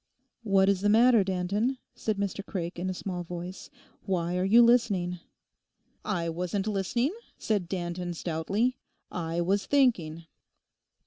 'What 0.41 0.67
is 0.67 0.81
the 0.81 0.89
matter, 0.89 1.23
Danton?' 1.23 1.77
said 1.93 2.17
Mr 2.17 2.43
Craik 2.43 2.79
in 2.79 2.89
a 2.89 2.93
small 2.95 3.23
voice; 3.23 3.69
'why 4.01 4.35
are 4.35 4.43
you 4.43 4.63
listening?' 4.63 5.19
'I 6.03 6.29
wasn't 6.29 6.65
listening,' 6.65 7.13
said 7.37 7.69
Danton 7.69 8.15
stoutly, 8.15 8.77
'I 9.11 9.41
was 9.41 9.67
thinking. 9.67 10.25